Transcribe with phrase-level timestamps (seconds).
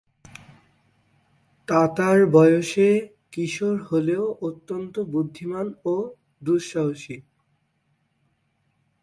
[1.67, 2.89] তাতার বয়েসে
[3.31, 5.95] কিশোর হলেও অত্যন্ত বুদ্ধিমান ও
[6.43, 7.17] দুঃসাহসী।